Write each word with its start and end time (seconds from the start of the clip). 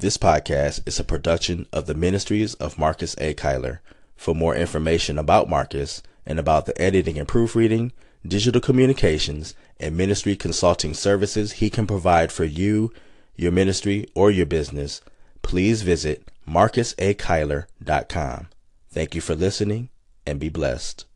This 0.00 0.16
podcast 0.16 0.86
is 0.86 1.00
a 1.00 1.04
production 1.04 1.66
of 1.72 1.86
the 1.86 1.94
Ministries 1.94 2.54
of 2.54 2.78
Marcus 2.78 3.16
A. 3.18 3.34
Kyler. 3.34 3.80
For 4.14 4.32
more 4.32 4.54
information 4.54 5.18
about 5.18 5.48
Marcus 5.48 6.04
and 6.24 6.38
about 6.38 6.66
the 6.66 6.80
editing 6.80 7.18
and 7.18 7.26
proofreading, 7.26 7.90
digital 8.24 8.60
communications, 8.60 9.56
and 9.80 9.96
ministry 9.96 10.36
consulting 10.36 10.94
services 10.94 11.54
he 11.54 11.68
can 11.68 11.84
provide 11.84 12.30
for 12.30 12.44
you, 12.44 12.92
your 13.34 13.50
ministry, 13.50 14.06
or 14.14 14.30
your 14.30 14.46
business, 14.46 15.00
please 15.42 15.82
visit 15.82 16.30
marcusakyler.com. 16.48 18.46
Thank 18.92 19.16
you 19.16 19.20
for 19.20 19.34
listening 19.34 19.88
and 20.24 20.38
be 20.38 20.48
blessed. 20.48 21.06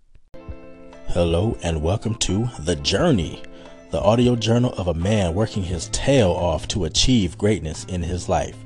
Hello 1.07 1.57
and 1.63 1.85
welcome 1.85 2.17
to 2.17 2.49
The 2.59 2.75
Journey, 2.75 3.45
the 3.93 4.01
audio 4.01 4.35
journal 4.35 4.73
of 4.79 4.89
a 4.89 4.95
man 4.95 5.35
working 5.35 5.63
his 5.63 5.91
tail 5.91 6.31
off 6.31 6.67
to 6.67 6.87
achieve 6.87 7.37
greatness 7.37 7.85
in 7.85 8.03
his 8.03 8.27
life. 8.27 8.57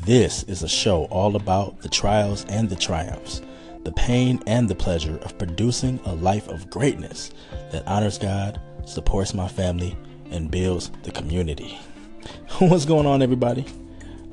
This 0.00 0.42
is 0.42 0.62
a 0.62 0.68
show 0.68 1.04
all 1.04 1.36
about 1.36 1.80
the 1.80 1.88
trials 1.88 2.44
and 2.50 2.68
the 2.68 2.76
triumphs, 2.76 3.40
the 3.84 3.92
pain 3.92 4.42
and 4.46 4.68
the 4.68 4.74
pleasure 4.74 5.16
of 5.22 5.38
producing 5.38 5.98
a 6.04 6.14
life 6.14 6.48
of 6.48 6.68
greatness 6.68 7.32
that 7.72 7.88
honors 7.88 8.18
God, 8.18 8.60
supports 8.84 9.32
my 9.32 9.48
family, 9.48 9.96
and 10.30 10.50
builds 10.50 10.90
the 11.02 11.12
community. 11.12 11.78
What's 12.58 12.84
going 12.84 13.06
on, 13.06 13.22
everybody? 13.22 13.64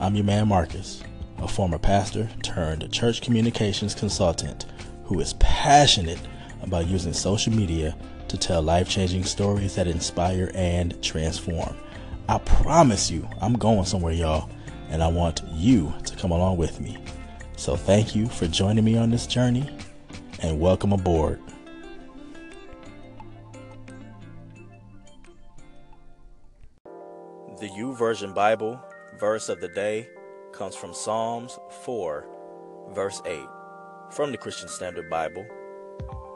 I'm 0.02 0.16
your 0.16 0.26
man, 0.26 0.50
Marcus, 0.50 1.02
a 1.38 1.48
former 1.48 1.80
pastor 1.80 2.30
turned 2.44 2.92
church 2.92 3.22
communications 3.22 3.96
consultant 3.96 4.66
who 5.06 5.18
is 5.22 5.32
passionate 5.36 6.20
about 6.62 6.88
using 6.88 7.14
social 7.14 7.54
media 7.54 7.96
to 8.32 8.38
tell 8.38 8.62
life 8.62 8.90
changing 8.90 9.24
stories 9.24 9.76
that 9.76 9.88
inspire 9.88 10.52
and 10.56 11.02
transform. 11.02 11.76
I 12.28 12.40
promise 12.40 13.12
you, 13.12 13.28
I'm 13.40 13.54
going 13.54 13.86
somewhere, 13.86 14.14
y'all 14.14 14.50
and 14.92 15.02
I 15.02 15.08
want 15.08 15.42
you 15.54 15.92
to 16.06 16.16
come 16.18 16.32
along 16.32 16.58
with 16.58 16.80
me. 16.82 16.98
So 17.56 17.76
thank 17.76 18.14
you 18.14 18.28
for 18.28 18.46
joining 18.46 18.84
me 18.84 18.98
on 18.98 19.10
this 19.10 19.26
journey 19.26 19.68
and 20.42 20.60
welcome 20.60 20.92
aboard. 20.92 21.40
The 27.60 27.70
YouVersion 27.70 28.36
Bible 28.36 28.80
verse 29.18 29.48
of 29.48 29.62
the 29.62 29.70
day 29.70 30.10
comes 30.52 30.76
from 30.76 30.94
Psalms 30.94 31.58
4, 31.84 32.28
verse 32.94 33.22
8, 33.26 33.40
from 34.12 34.32
the 34.32 34.38
Christian 34.38 34.68
Standard 34.68 35.10
Bible. 35.10 35.46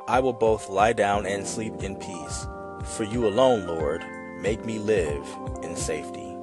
I 0.08 0.20
will 0.20 0.34
both 0.34 0.70
lie 0.70 0.94
down 0.94 1.26
and 1.26 1.46
sleep 1.46 1.84
in 1.84 1.96
peace. 1.96 2.48
For 2.84 3.04
you 3.04 3.28
alone, 3.28 3.66
Lord, 3.66 4.06
make 4.40 4.64
me 4.64 4.78
live 4.78 5.28
in 5.64 5.76
safety 5.76 6.36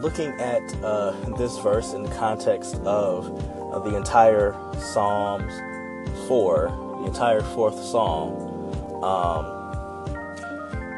looking 0.00 0.30
at 0.40 0.62
uh, 0.82 1.10
this 1.36 1.58
verse 1.58 1.92
in 1.92 2.04
the 2.04 2.14
context 2.14 2.76
of, 2.76 3.26
of 3.72 3.84
the 3.84 3.96
entire 3.96 4.54
Psalms 4.78 5.52
4, 6.28 7.00
the 7.00 7.06
entire 7.06 7.40
fourth 7.40 7.82
Psalm, 7.82 8.32
um, 9.02 9.44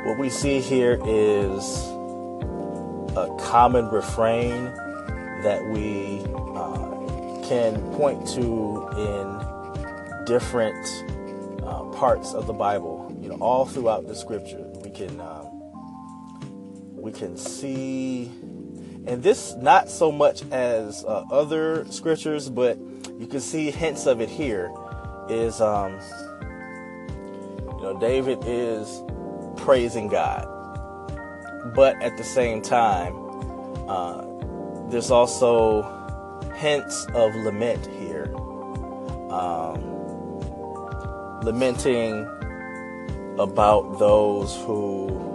what 0.05 0.19
we 0.19 0.29
see 0.29 0.61
here 0.61 0.99
is 1.07 1.87
a 3.17 3.35
common 3.41 3.89
refrain 3.89 4.65
that 5.43 5.65
we 5.71 6.21
uh, 6.55 7.49
can 7.49 7.81
point 7.95 8.27
to 8.29 8.89
in 8.97 9.60
different 10.31 10.87
uh, 11.65 11.83
parts 11.97 12.35
of 12.35 12.47
the 12.47 12.53
Bible. 12.53 13.19
You 13.21 13.31
know, 13.31 13.39
all 13.41 13.67
throughout 13.67 14.07
the 14.07 14.15
Scripture, 14.15 14.65
we 14.85 14.91
can 14.91 15.21
um, 15.21 15.49
we 16.95 17.11
can 17.11 17.37
see 17.37 18.31
and 19.07 19.23
this 19.23 19.55
not 19.57 19.89
so 19.89 20.13
much 20.13 20.43
as 20.53 21.05
uh, 21.05 21.25
other 21.31 21.85
scriptures, 21.91 22.49
but 22.49 22.79
you 23.19 23.27
can 23.27 23.41
see 23.41 23.71
hints 23.71 24.07
of 24.07 24.21
it 24.21 24.29
here. 24.29 24.73
Is 25.29 25.61
um, 25.61 25.99
you 27.77 27.83
know 27.83 27.99
David 27.99 28.39
is 28.45 29.03
praising 29.57 30.09
God, 30.09 30.47
but 31.75 32.01
at 32.03 32.17
the 32.17 32.25
same 32.25 32.63
time, 32.63 33.15
uh, 33.89 34.25
there's 34.91 35.11
also 35.11 35.83
hints 36.55 37.07
of 37.15 37.35
lament 37.35 37.87
here, 37.87 38.33
um, 39.31 40.00
lamenting 41.43 42.27
about 43.39 43.99
those 43.99 44.57
who 44.65 45.31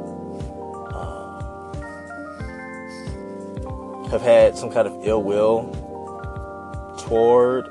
have 4.16 4.22
had 4.22 4.58
some 4.58 4.72
kind 4.72 4.88
of 4.88 5.06
ill 5.06 5.22
will 5.22 5.64
toward 7.00 7.66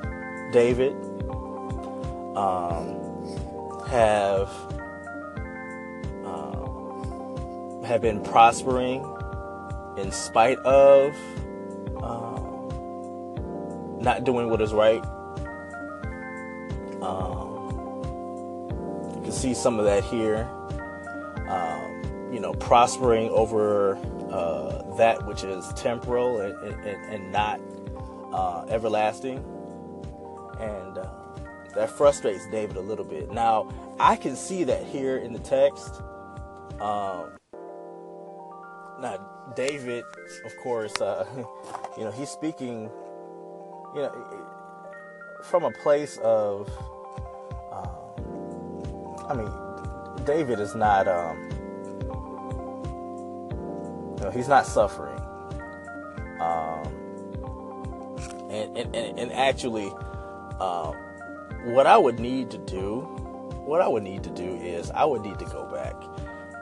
David, 0.51 0.93
um, 2.35 3.01
have 3.87 4.49
um, 6.23 7.83
have 7.83 8.01
been 8.01 8.21
prospering 8.21 9.03
in 9.97 10.11
spite 10.11 10.59
of 10.59 11.15
um, 12.03 12.69
not 14.01 14.23
doing 14.23 14.49
what 14.49 14.61
is 14.61 14.71
right. 14.73 15.03
See 19.45 19.53
some 19.53 19.77
of 19.77 19.85
that 19.85 20.03
here. 20.03 20.47
Um, 21.47 22.31
you 22.33 22.39
know, 22.39 22.53
prospering 22.53 23.29
over 23.29 23.95
uh, 24.31 24.95
that 24.97 25.23
which 25.27 25.43
is 25.43 25.71
temporal 25.73 26.39
and, 26.39 26.55
and, 26.83 27.13
and 27.13 27.31
not 27.31 27.61
uh, 28.33 28.65
everlasting. 28.69 29.37
And 30.59 30.97
uh, 30.97 31.09
that 31.75 31.91
frustrates 31.91 32.47
David 32.49 32.77
a 32.77 32.81
little 32.81 33.05
bit. 33.05 33.31
Now, 33.31 33.71
I 33.99 34.15
can 34.15 34.35
see 34.35 34.63
that 34.63 34.83
here 34.83 35.17
in 35.17 35.31
the 35.31 35.39
text. 35.39 36.01
Um, 36.81 37.37
now, 38.99 39.53
David, 39.55 40.03
of 40.43 40.57
course, 40.63 40.99
uh, 40.99 41.25
you 41.97 42.03
know, 42.03 42.11
he's 42.11 42.29
speaking, 42.29 42.89
you 43.93 44.01
know, 44.01 44.47
from 45.43 45.63
a 45.65 45.71
place 45.71 46.17
of, 46.23 46.67
I 49.27 49.33
mean, 49.33 49.51
David 50.25 50.59
is 50.59 50.75
not, 50.75 51.07
um, 51.07 51.49
know, 54.25 54.31
he's 54.31 54.47
not 54.47 54.65
suffering. 54.65 55.19
Um, 56.39 56.87
and, 58.49 58.77
and, 58.77 59.19
and, 59.19 59.31
actually, 59.31 59.91
uh, 60.59 60.91
what 61.63 61.87
I 61.87 61.97
would 61.97 62.19
need 62.19 62.51
to 62.51 62.57
do, 62.57 63.01
what 63.65 63.81
I 63.81 63.87
would 63.87 64.03
need 64.03 64.23
to 64.23 64.29
do 64.29 64.55
is 64.55 64.91
I 64.91 65.05
would 65.05 65.21
need 65.21 65.39
to 65.39 65.45
go 65.45 65.65
back 65.65 65.95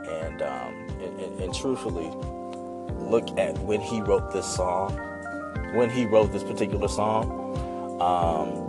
and, 0.07 0.41
um, 0.41 0.74
and, 1.01 1.19
and, 1.19 1.41
and 1.41 1.53
truthfully 1.53 2.12
look 2.97 3.38
at 3.38 3.57
when 3.59 3.81
he 3.81 4.01
wrote 4.01 4.31
this 4.31 4.45
song, 4.45 4.91
when 5.74 5.90
he 5.90 6.06
wrote 6.06 6.31
this 6.31 6.44
particular 6.44 6.88
song. 6.88 7.41
Um, 8.01 8.62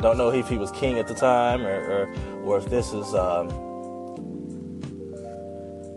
don't 0.00 0.18
know 0.18 0.30
if 0.30 0.48
he 0.48 0.56
was 0.56 0.70
king 0.72 0.98
at 0.98 1.08
the 1.08 1.14
time 1.14 1.66
or, 1.66 1.80
or, 1.90 2.14
or 2.44 2.58
if 2.58 2.66
this 2.66 2.92
is 2.92 3.14
um, 3.14 3.48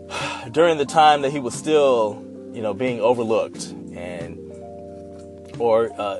during 0.52 0.78
the 0.78 0.86
time 0.86 1.22
that 1.22 1.30
he 1.30 1.40
was 1.40 1.54
still, 1.54 2.22
you 2.52 2.62
know, 2.62 2.74
being 2.74 3.00
overlooked, 3.00 3.66
and 3.94 4.38
or 5.58 5.90
uh, 6.00 6.18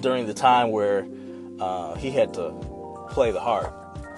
during 0.00 0.26
the 0.26 0.34
time 0.34 0.70
where 0.70 1.06
uh, 1.60 1.94
he 1.94 2.10
had 2.10 2.34
to 2.34 2.52
play 3.10 3.30
the 3.30 3.40
harp 3.40 3.72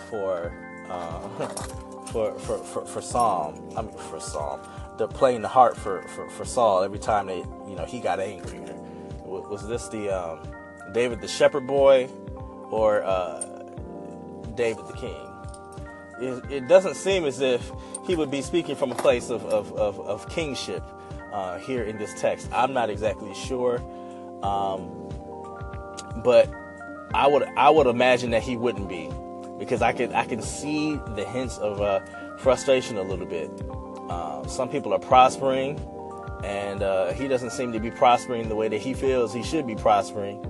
for, 0.09 0.53
uh, 0.89 1.29
for, 2.07 2.39
for 2.39 2.59
for 2.59 2.87
for 2.87 3.01
Psalm. 3.01 3.73
I 3.77 3.83
mean, 3.83 3.97
for 3.97 4.21
Psalm, 4.21 4.61
the 4.99 5.07
playing 5.07 5.43
the 5.43 5.49
harp 5.49 5.77
for, 5.77 6.03
for, 6.09 6.29
for 6.29 6.45
Saul 6.45 6.83
every 6.83 6.99
time 6.99 7.27
they, 7.27 7.39
you 7.39 7.77
know, 7.77 7.85
he 7.87 8.01
got 8.01 8.21
angry. 8.21 8.61
Was 9.25 9.67
this 9.69 9.89
the 9.89 10.11
um, 10.11 10.41
David 10.93 11.21
the 11.21 11.29
shepherd 11.29 11.67
boy, 11.67 12.09
or 12.71 13.03
uh, 13.03 13.41
David 14.55 14.87
the 14.87 14.95
king? 14.95 15.29
It, 16.21 16.51
it 16.51 16.69
doesn't 16.69 16.95
seem 16.95 17.25
as 17.25 17.41
if 17.41 17.71
he 18.07 18.17
would 18.17 18.31
be 18.31 18.43
speaking 18.43 18.75
from 18.75 18.91
a 18.91 18.97
place 18.97 19.31
of, 19.31 19.45
of, 19.47 19.73
of, 19.75 20.01
of 20.01 20.29
kingship 20.29 20.83
uh, 21.33 21.59
here 21.59 21.85
in 21.85 21.99
this 21.99 22.21
text. 22.21 22.49
I'm 22.53 22.73
not 22.73 22.91
exactly 22.91 23.35
sure, 23.35 23.77
um, 24.43 24.91
but 26.25 26.51
I 27.15 27.27
would 27.27 27.45
I 27.57 27.71
would 27.71 27.87
imagine 27.87 28.31
that 28.31 28.43
he 28.43 28.57
wouldn't 28.57 28.89
be 28.89 29.11
because 29.59 29.83
I 29.83 29.93
can 29.93 30.13
I 30.13 30.25
can 30.25 30.43
see 30.43 30.97
the 31.15 31.25
hints 31.25 31.59
of 31.59 31.81
uh, 31.81 32.01
frustration 32.39 32.97
a 32.97 33.03
little 33.03 33.27
bit. 33.27 33.51
Uh, 34.09 34.47
some 34.47 34.69
people 34.69 34.93
are 34.93 34.99
prospering, 34.99 35.79
and 36.43 36.83
uh, 36.83 37.13
he 37.13 37.29
doesn't 37.29 37.51
seem 37.51 37.73
to 37.73 37.81
be 37.81 37.91
prospering 37.91 38.49
the 38.49 38.57
way 38.57 38.69
that 38.69 38.81
he 38.81 38.95
feels 38.95 39.33
he 39.33 39.43
should 39.43 39.67
be 39.67 39.75
prospering, 39.75 40.45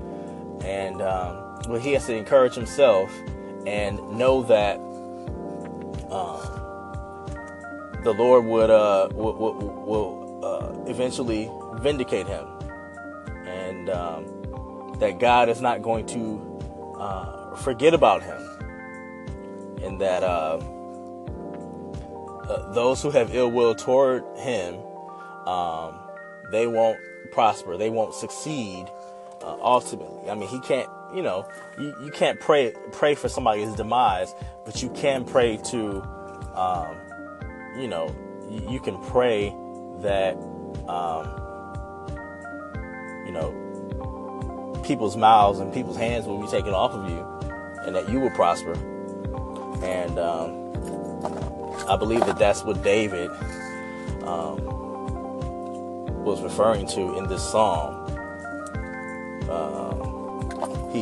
and 0.65 1.03
um, 1.03 1.48
well, 1.67 1.81
he 1.81 1.93
has 1.93 2.07
to 2.07 2.15
encourage 2.15 2.55
himself 2.55 3.11
and 3.67 3.99
know 4.13 4.43
that. 4.43 4.79
Um, 6.11 6.59
the 8.03 8.13
Lord 8.13 8.45
would 8.45 8.71
uh 8.71 9.09
will, 9.13 10.45
uh, 10.45 10.91
eventually 10.91 11.51
vindicate 11.81 12.27
him, 12.27 12.47
and 13.47 13.91
um, 13.91 14.95
that 14.99 15.19
God 15.19 15.49
is 15.49 15.61
not 15.61 15.83
going 15.83 16.07
to 16.07 16.95
uh, 16.99 17.57
forget 17.57 17.95
about 17.95 18.23
him, 18.23 18.41
and 19.83 20.01
that 20.01 20.23
uh, 20.23 20.59
uh, 22.49 22.73
those 22.73 23.03
who 23.03 23.11
have 23.11 23.35
ill 23.35 23.51
will 23.51 23.75
toward 23.75 24.25
him, 24.39 24.77
um, 25.47 25.99
they 26.51 26.67
won't 26.67 26.99
prosper, 27.33 27.77
they 27.77 27.91
won't 27.91 28.15
succeed 28.15 28.87
uh, 29.43 29.57
ultimately. 29.61 30.31
I 30.31 30.35
mean, 30.35 30.49
he 30.49 30.61
can't, 30.61 30.89
you 31.15 31.23
know, 31.23 31.49
you, 31.79 31.95
you 32.03 32.11
can't 32.11 32.39
pray 32.41 32.75
pray 32.93 33.15
for 33.15 33.29
somebody's 33.29 33.75
demise, 33.75 34.35
but 34.65 34.83
you 34.83 34.91
can 34.91 35.25
pray 35.25 35.57
to, 35.57 36.03
um, 36.55 36.97
you 37.79 37.89
know, 37.89 38.15
you, 38.51 38.73
you, 38.73 38.81
can 38.81 39.03
pray 39.05 39.55
that, 40.01 40.35
um, 40.89 41.27
you 43.27 43.33
know, 43.33 44.83
people's 44.85 45.17
mouths 45.17 45.59
and 45.61 45.73
people's 45.73 45.97
hands 45.97 46.27
will 46.27 46.41
be 46.41 46.49
taken 46.49 46.75
off 46.75 46.93
of 46.93 47.09
you, 47.09 47.25
and 47.87 47.95
that 47.95 48.09
you 48.09 48.21
will 48.21 48.31
prosper. 48.31 48.75
And 49.83 50.19
um, 50.19 50.69
I 51.89 51.97
believe 51.97 52.21
that 52.27 52.39
that's 52.39 52.65
what 52.65 52.83
David 52.83 53.31
um, 54.25 54.59
was 56.25 56.43
referring 56.43 56.87
to 56.89 57.17
in 57.17 57.29
this 57.29 57.43
psalm. 57.51 58.05
Uh, 59.49 59.78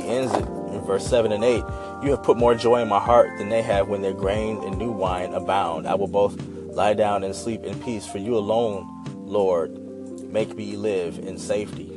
he 0.00 0.08
ends 0.08 0.32
it 0.34 0.44
in 0.44 0.80
verse 0.82 1.06
7 1.06 1.32
and 1.32 1.42
8. 1.42 1.64
You 2.02 2.10
have 2.10 2.22
put 2.22 2.36
more 2.36 2.54
joy 2.54 2.82
in 2.82 2.88
my 2.88 3.00
heart 3.00 3.30
than 3.38 3.48
they 3.48 3.62
have 3.62 3.88
when 3.88 4.02
their 4.02 4.12
grain 4.12 4.62
and 4.64 4.76
new 4.78 4.90
wine 4.90 5.32
abound. 5.32 5.86
I 5.86 5.94
will 5.94 6.08
both 6.08 6.40
lie 6.68 6.94
down 6.94 7.24
and 7.24 7.34
sleep 7.34 7.64
in 7.64 7.80
peace, 7.82 8.06
for 8.06 8.18
you 8.18 8.36
alone, 8.36 8.86
Lord, 9.24 9.78
make 10.22 10.54
me 10.54 10.76
live 10.76 11.18
in 11.18 11.38
safety. 11.38 11.92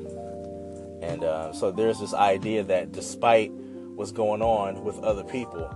And 1.01 1.23
uh, 1.23 1.53
so 1.53 1.71
there's 1.71 1.99
this 1.99 2.13
idea 2.13 2.63
that 2.63 2.91
despite 2.91 3.51
what's 3.51 4.11
going 4.11 4.41
on 4.41 4.83
with 4.83 4.97
other 4.99 5.23
people, 5.23 5.67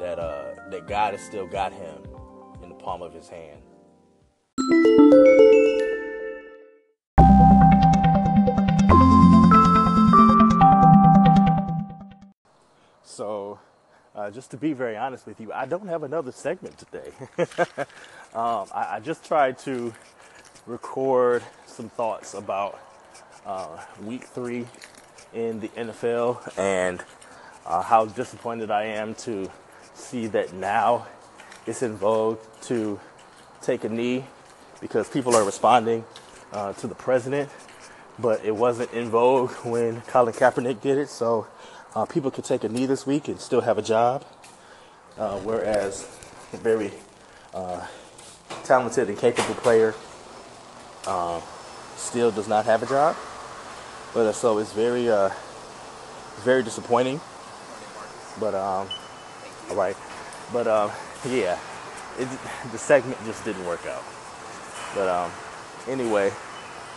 that 0.00 0.18
uh, 0.18 0.54
that 0.70 0.86
God 0.86 1.14
has 1.14 1.22
still 1.22 1.46
got 1.46 1.72
him 1.72 2.02
in 2.62 2.68
the 2.68 2.74
palm 2.74 3.02
of 3.02 3.12
his 3.12 3.28
hand. 3.28 3.62
Uh, 14.28 14.30
just 14.30 14.50
to 14.50 14.56
be 14.58 14.74
very 14.74 14.96
honest 14.96 15.26
with 15.26 15.40
you, 15.40 15.52
I 15.52 15.64
don't 15.64 15.88
have 15.88 16.02
another 16.02 16.32
segment 16.32 16.76
today. 16.76 17.12
um, 18.34 18.66
I, 18.74 18.96
I, 18.96 19.00
just 19.02 19.24
tried 19.24 19.58
to 19.60 19.94
record 20.66 21.42
some 21.66 21.88
thoughts 21.88 22.34
about 22.34 22.78
uh, 23.46 23.78
week 24.04 24.24
three 24.24 24.66
in 25.32 25.60
the 25.60 25.68
NFL 25.68 26.58
and 26.58 27.02
uh, 27.64 27.80
how 27.80 28.04
disappointed 28.04 28.70
I 28.70 28.84
am 28.84 29.14
to 29.14 29.50
see 29.94 30.26
that 30.26 30.52
now 30.52 31.06
it's 31.66 31.82
in 31.82 31.96
vogue 31.96 32.38
to 32.62 33.00
take 33.62 33.84
a 33.84 33.88
knee 33.88 34.24
because 34.80 35.08
people 35.08 35.34
are 35.34 35.44
responding 35.44 36.04
uh, 36.52 36.74
to 36.74 36.86
the 36.86 36.94
president, 36.94 37.48
but 38.18 38.44
it 38.44 38.54
wasn't 38.54 38.92
in 38.92 39.08
vogue 39.08 39.52
when 39.64 40.02
Colin 40.02 40.34
Kaepernick 40.34 40.82
did 40.82 40.98
it. 40.98 41.08
So 41.08 41.46
uh, 41.94 42.04
people 42.04 42.30
could 42.30 42.44
take 42.44 42.64
a 42.64 42.68
knee 42.68 42.86
this 42.86 43.06
week 43.06 43.28
and 43.28 43.40
still 43.40 43.60
have 43.62 43.78
a 43.78 43.82
job, 43.82 44.24
uh, 45.18 45.38
whereas 45.38 46.08
a 46.52 46.56
very 46.56 46.92
uh, 47.54 47.86
talented 48.64 49.08
and 49.08 49.18
capable 49.18 49.54
player 49.54 49.94
uh, 51.06 51.40
still 51.96 52.30
does 52.30 52.48
not 52.48 52.64
have 52.66 52.82
a 52.82 52.86
job. 52.86 53.16
But 54.14 54.26
uh, 54.26 54.32
so 54.32 54.58
it's 54.58 54.72
very, 54.72 55.06
it's 55.06 56.44
very 56.44 56.62
disappointing. 56.62 57.20
But 58.40 58.54
um, 58.54 58.88
all 59.70 59.76
right, 59.76 59.96
but 60.52 60.66
um, 60.66 60.90
yeah, 61.28 61.58
it, 62.18 62.28
the 62.70 62.78
segment 62.78 63.18
just 63.24 63.44
didn't 63.44 63.66
work 63.66 63.84
out. 63.86 64.04
But 64.94 65.08
um, 65.08 65.30
anyway, 65.88 66.32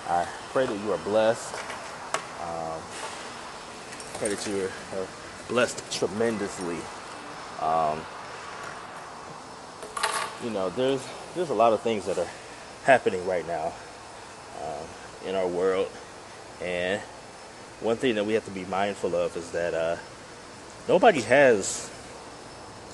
I 0.07 0.27
pray 0.51 0.65
that 0.65 0.77
you 0.77 0.91
are 0.91 0.97
blessed. 0.99 1.55
That 4.21 4.47
you 4.47 4.69
are 4.93 5.07
blessed 5.49 5.91
tremendously. 5.91 6.77
Um, 7.59 7.99
you 10.43 10.51
know, 10.51 10.69
there's 10.69 11.03
there's 11.35 11.49
a 11.49 11.55
lot 11.55 11.73
of 11.73 11.81
things 11.81 12.05
that 12.05 12.19
are 12.19 12.27
happening 12.83 13.25
right 13.25 13.45
now 13.47 13.73
um, 14.63 15.27
in 15.27 15.35
our 15.35 15.47
world, 15.47 15.89
and 16.61 17.01
one 17.79 17.97
thing 17.97 18.13
that 18.15 18.25
we 18.25 18.33
have 18.33 18.45
to 18.45 18.51
be 18.51 18.63
mindful 18.65 19.15
of 19.15 19.35
is 19.35 19.49
that 19.51 19.73
uh, 19.73 19.97
nobody 20.87 21.21
has 21.21 21.89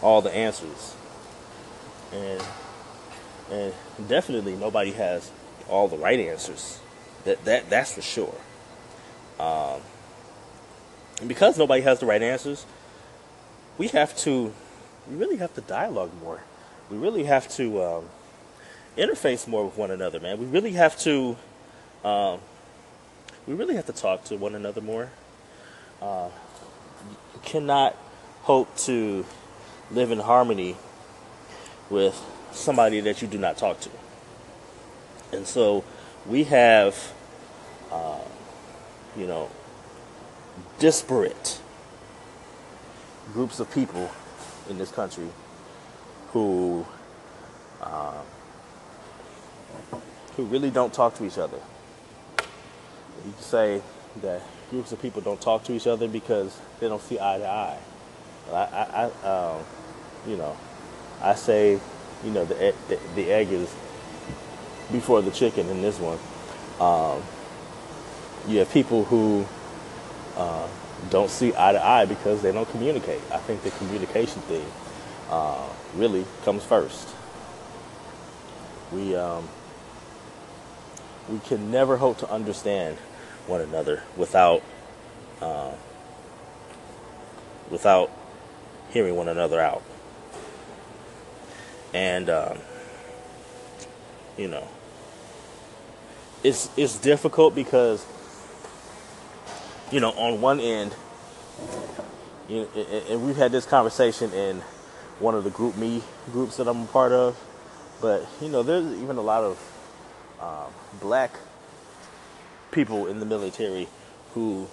all 0.01 0.21
the 0.21 0.33
answers 0.33 0.95
and 2.13 2.41
and 3.51 3.73
definitely 4.07 4.55
nobody 4.55 4.91
has 4.91 5.29
all 5.67 5.87
the 5.87 5.97
right 5.97 6.19
answers. 6.19 6.79
That 7.25 7.43
that 7.45 7.69
that's 7.69 7.93
for 7.93 8.01
sure. 8.01 8.35
Um, 9.39 9.81
and 11.19 11.27
because 11.27 11.57
nobody 11.57 11.81
has 11.81 11.99
the 11.99 12.05
right 12.05 12.21
answers, 12.21 12.65
we 13.77 13.87
have 13.89 14.15
to 14.17 14.53
we 15.09 15.15
really 15.15 15.37
have 15.37 15.53
to 15.55 15.61
dialogue 15.61 16.11
more. 16.21 16.41
We 16.89 16.97
really 16.97 17.23
have 17.25 17.47
to 17.55 17.83
um, 17.83 18.05
interface 18.97 19.47
more 19.47 19.65
with 19.65 19.77
one 19.77 19.91
another, 19.91 20.19
man. 20.19 20.39
We 20.39 20.45
really 20.45 20.73
have 20.73 20.97
to 20.99 21.37
um, 22.03 22.39
we 23.47 23.53
really 23.53 23.75
have 23.75 23.85
to 23.85 23.93
talk 23.93 24.25
to 24.25 24.37
one 24.37 24.55
another 24.55 24.81
more. 24.81 25.09
Uh, 26.01 26.29
you 27.33 27.39
cannot 27.43 27.95
hope 28.41 28.75
to 28.77 29.25
live 29.91 30.11
in 30.11 30.19
harmony 30.19 30.75
with 31.89 32.21
somebody 32.51 32.99
that 33.01 33.21
you 33.21 33.27
do 33.27 33.37
not 33.37 33.57
talk 33.57 33.79
to. 33.81 33.89
And 35.31 35.47
so 35.47 35.83
we 36.25 36.43
have, 36.45 37.13
uh, 37.91 38.19
you 39.15 39.27
know, 39.27 39.49
disparate 40.79 41.59
groups 43.33 43.59
of 43.59 43.71
people 43.73 44.09
in 44.69 44.77
this 44.77 44.91
country 44.91 45.27
who 46.29 46.85
uh, 47.81 48.21
who 50.35 50.43
really 50.45 50.69
don't 50.69 50.93
talk 50.93 51.15
to 51.15 51.25
each 51.25 51.37
other. 51.37 51.59
You 53.25 53.31
can 53.33 53.41
say 53.41 53.81
that 54.21 54.41
groups 54.69 54.91
of 54.91 55.01
people 55.01 55.21
don't 55.21 55.41
talk 55.41 55.63
to 55.65 55.73
each 55.73 55.87
other 55.87 56.07
because 56.07 56.59
they 56.79 56.87
don't 56.87 57.01
see 57.01 57.19
eye 57.19 57.37
to 57.37 57.47
eye. 57.47 57.79
I, 58.51 58.55
I, 58.55 59.11
I 59.23 59.27
um, 59.27 59.65
you 60.27 60.37
know, 60.37 60.57
I 61.21 61.35
say, 61.35 61.79
you 62.23 62.31
know, 62.31 62.45
the, 62.45 62.73
the, 62.87 62.99
the 63.15 63.31
egg 63.31 63.51
is 63.51 63.73
before 64.91 65.21
the 65.21 65.31
chicken 65.31 65.69
in 65.69 65.81
this 65.81 65.99
one. 65.99 66.19
Um, 66.79 67.23
you 68.47 68.59
have 68.59 68.71
people 68.71 69.03
who 69.05 69.45
uh, 70.37 70.67
don't 71.09 71.29
see 71.29 71.53
eye 71.57 71.73
to 71.73 71.85
eye 71.85 72.05
because 72.05 72.41
they 72.41 72.51
don't 72.51 72.69
communicate. 72.69 73.21
I 73.31 73.37
think 73.37 73.63
the 73.63 73.71
communication 73.71 74.41
thing 74.43 74.65
uh, 75.29 75.67
really 75.95 76.25
comes 76.43 76.63
first. 76.63 77.09
We 78.93 79.15
um, 79.15 79.49
we 81.27 81.39
can 81.39 81.71
never 81.71 81.97
hope 81.97 82.19
to 82.19 82.29
understand 82.31 82.97
one 83.47 83.59
another 83.59 84.03
without 84.15 84.63
uh, 85.41 85.71
without 87.69 88.11
hearing 88.91 89.15
one 89.15 89.27
another 89.27 89.59
out 89.59 89.83
and 91.93 92.29
um, 92.29 92.57
you 94.37 94.47
know, 94.47 94.67
it's 96.43 96.69
it's 96.77 96.97
difficult 96.97 97.55
because 97.55 98.05
you 99.91 99.99
know 99.99 100.11
on 100.11 100.41
one 100.41 100.59
end, 100.59 100.95
you 102.47 102.61
know, 102.61 102.83
and 103.09 103.25
we've 103.25 103.37
had 103.37 103.51
this 103.51 103.65
conversation 103.65 104.31
in 104.33 104.61
one 105.19 105.35
of 105.35 105.43
the 105.43 105.49
GroupMe 105.49 106.01
groups 106.31 106.57
that 106.57 106.67
I'm 106.67 106.83
a 106.83 106.87
part 106.87 107.11
of, 107.11 107.37
but 108.01 108.27
you 108.41 108.49
know, 108.49 108.63
there's 108.63 108.85
even 109.01 109.17
a 109.17 109.21
lot 109.21 109.43
of 109.43 109.59
um, 110.39 110.73
black 110.99 111.31
people 112.71 113.07
in 113.07 113.19
the 113.19 113.25
military 113.25 113.87
who 114.33 114.67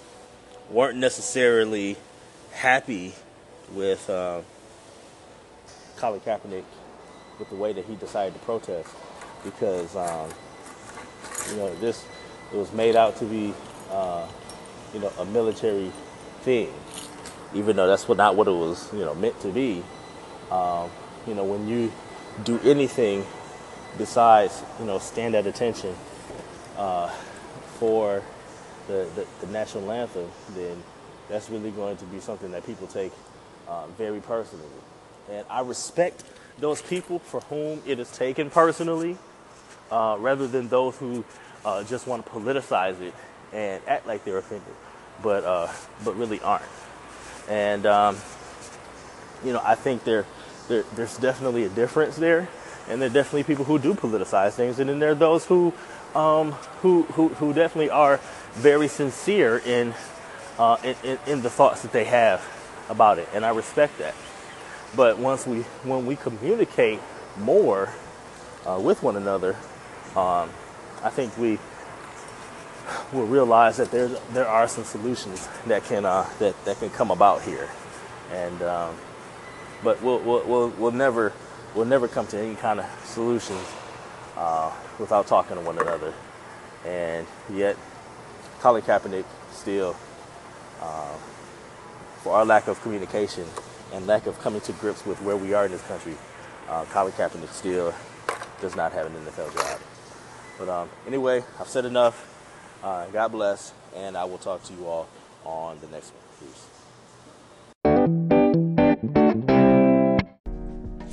weren't 0.70 0.98
necessarily 0.98 1.96
happy 2.52 3.14
with 3.72 4.08
uh, 4.10 4.40
Colin 5.96 6.20
Kaepernick 6.20 6.64
with 7.38 7.48
the 7.48 7.56
way 7.56 7.72
that 7.72 7.84
he 7.84 7.96
decided 7.96 8.34
to 8.34 8.40
protest 8.40 8.94
because 9.42 9.96
um, 9.96 10.30
you 11.50 11.56
know 11.56 11.74
this 11.76 12.04
it 12.52 12.56
was 12.56 12.72
made 12.72 12.96
out 12.96 13.16
to 13.16 13.24
be 13.24 13.54
uh, 13.90 14.26
you 14.94 15.00
know 15.00 15.12
a 15.18 15.24
military 15.26 15.90
thing, 16.42 16.72
even 17.52 17.76
though 17.76 17.86
that's 17.86 18.08
what, 18.08 18.16
not 18.16 18.36
what 18.36 18.46
it 18.46 18.52
was 18.52 18.90
you 18.92 19.00
know 19.00 19.14
meant 19.14 19.38
to 19.40 19.48
be. 19.48 19.82
Um, 20.50 20.90
you 21.26 21.34
know 21.34 21.44
when 21.44 21.68
you 21.68 21.92
do 22.44 22.58
anything 22.60 23.26
besides 23.98 24.62
you 24.78 24.86
know 24.86 24.98
stand 24.98 25.34
at 25.34 25.46
attention 25.46 25.94
uh, 26.76 27.08
for 27.78 28.22
the, 28.86 29.06
the, 29.14 29.26
the, 29.40 29.52
national 29.52 29.90
anthem, 29.90 30.28
then 30.54 30.82
that's 31.28 31.48
really 31.48 31.70
going 31.70 31.96
to 31.96 32.04
be 32.06 32.20
something 32.20 32.50
that 32.52 32.66
people 32.66 32.86
take 32.86 33.12
uh, 33.66 33.86
very 33.98 34.20
personally. 34.20 34.64
And 35.30 35.46
I 35.48 35.60
respect 35.60 36.22
those 36.58 36.82
people 36.82 37.18
for 37.18 37.40
whom 37.40 37.82
it 37.86 37.98
is 37.98 38.10
taken 38.10 38.50
personally, 38.50 39.16
uh, 39.90 40.16
rather 40.18 40.46
than 40.46 40.68
those 40.68 40.98
who 40.98 41.24
uh, 41.64 41.82
just 41.84 42.06
want 42.06 42.26
to 42.26 42.32
politicize 42.32 43.00
it 43.00 43.14
and 43.54 43.80
act 43.86 44.06
like 44.06 44.24
they're 44.24 44.38
offended, 44.38 44.74
but 45.22 45.44
uh, 45.44 45.68
but 46.04 46.16
really 46.16 46.40
aren't. 46.40 46.64
And 47.48 47.86
um, 47.86 48.18
you 49.44 49.52
know, 49.52 49.62
I 49.64 49.76
think 49.76 50.04
there, 50.04 50.26
there 50.68 50.84
there's 50.94 51.16
definitely 51.16 51.64
a 51.64 51.68
difference 51.68 52.16
there, 52.16 52.48
and 52.88 53.00
there 53.00 53.08
are 53.08 53.12
definitely 53.12 53.44
people 53.44 53.64
who 53.64 53.78
do 53.78 53.94
politicize 53.94 54.52
things, 54.52 54.78
and 54.78 54.90
then 54.90 54.98
there 54.98 55.12
are 55.12 55.14
those 55.14 55.46
who 55.46 55.72
um, 56.14 56.52
who, 56.82 57.04
who 57.04 57.28
who 57.28 57.52
definitely 57.52 57.90
are 57.90 58.20
very 58.52 58.88
sincere 58.88 59.58
in, 59.58 59.94
uh, 60.58 60.76
in, 60.82 60.96
in 61.04 61.18
in 61.26 61.42
the 61.42 61.50
thoughts 61.50 61.82
that 61.82 61.92
they 61.92 62.04
have 62.04 62.42
about 62.88 63.18
it, 63.18 63.28
and 63.32 63.44
I 63.44 63.50
respect 63.50 63.98
that. 63.98 64.14
But 64.96 65.18
once 65.18 65.46
we 65.46 65.60
when 65.84 66.06
we 66.06 66.16
communicate 66.16 67.00
more 67.38 67.90
uh, 68.66 68.80
with 68.80 69.02
one 69.02 69.16
another, 69.16 69.56
um, 70.16 70.50
I 71.02 71.10
think 71.10 71.36
we 71.36 71.58
will 73.12 73.26
realize 73.26 73.76
that 73.78 73.90
there 73.90 74.08
there 74.32 74.48
are 74.48 74.68
some 74.68 74.84
solutions 74.84 75.48
that 75.66 75.84
can 75.84 76.04
uh, 76.04 76.28
that 76.38 76.62
that 76.64 76.78
can 76.78 76.90
come 76.90 77.10
about 77.10 77.42
here, 77.42 77.68
and 78.32 78.62
um, 78.62 78.94
but 79.82 80.02
we'll, 80.02 80.18
we'll 80.20 80.46
we'll 80.46 80.68
we'll 80.70 80.90
never 80.92 81.32
we'll 81.74 81.86
never 81.86 82.08
come 82.08 82.26
to 82.28 82.38
any 82.38 82.54
kind 82.54 82.80
of 82.80 82.86
solutions 83.04 83.66
uh, 84.36 84.72
without 84.98 85.26
talking 85.26 85.56
to 85.56 85.62
one 85.62 85.78
another, 85.78 86.12
and 86.84 87.26
yet 87.52 87.76
Colin 88.60 88.82
Kaepernick 88.82 89.24
still, 89.52 89.96
uh, 90.80 91.16
for 92.22 92.34
our 92.34 92.44
lack 92.44 92.66
of 92.68 92.80
communication 92.82 93.44
and 93.92 94.06
lack 94.06 94.26
of 94.26 94.38
coming 94.40 94.60
to 94.62 94.72
grips 94.72 95.04
with 95.06 95.20
where 95.22 95.36
we 95.36 95.54
are 95.54 95.66
in 95.66 95.72
this 95.72 95.82
country, 95.82 96.14
uh, 96.68 96.84
Colin 96.86 97.12
Kaepernick 97.12 97.50
still 97.50 97.94
does 98.60 98.74
not 98.74 98.92
have 98.92 99.06
an 99.06 99.12
NFL 99.24 99.54
job. 99.54 99.80
But 100.58 100.68
um, 100.68 100.88
anyway, 101.06 101.44
I've 101.60 101.68
said 101.68 101.84
enough. 101.84 102.33
Uh, 102.84 103.06
God 103.06 103.32
bless, 103.32 103.72
and 103.96 104.14
I 104.14 104.24
will 104.24 104.36
talk 104.36 104.62
to 104.64 104.74
you 104.74 104.86
all 104.86 105.08
on 105.42 105.78
the 105.80 105.86
next 105.86 106.12
one. 106.12 106.20
Peace. 106.38 106.66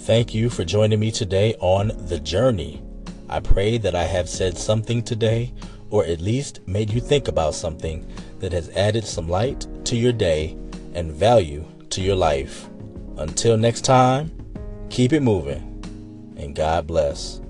Thank 0.05 0.33
you 0.33 0.49
for 0.49 0.65
joining 0.65 0.99
me 0.99 1.11
today 1.11 1.55
on 1.61 1.93
The 2.07 2.19
Journey. 2.19 2.83
I 3.29 3.39
pray 3.39 3.77
that 3.77 3.95
I 3.95 4.03
have 4.03 4.27
said 4.27 4.57
something 4.57 5.01
today, 5.01 5.53
or 5.89 6.03
at 6.03 6.19
least 6.19 6.59
made 6.67 6.89
you 6.89 6.99
think 6.99 7.29
about 7.29 7.53
something 7.53 8.05
that 8.39 8.51
has 8.51 8.69
added 8.71 9.05
some 9.05 9.29
light 9.29 9.65
to 9.85 9.95
your 9.95 10.11
day 10.11 10.57
and 10.93 11.13
value 11.13 11.63
to 11.91 12.01
your 12.01 12.17
life. 12.17 12.67
Until 13.15 13.55
next 13.55 13.85
time, 13.85 14.29
keep 14.89 15.13
it 15.13 15.21
moving, 15.21 15.61
and 16.35 16.53
God 16.53 16.85
bless. 16.85 17.40